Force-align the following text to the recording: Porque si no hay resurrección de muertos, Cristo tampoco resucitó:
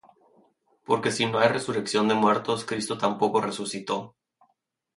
Porque 0.83 1.11
si 1.11 1.27
no 1.27 1.37
hay 1.37 1.49
resurrección 1.49 2.07
de 2.07 2.15
muertos, 2.15 2.65
Cristo 2.65 2.97
tampoco 2.97 3.39
resucitó: 3.39 4.15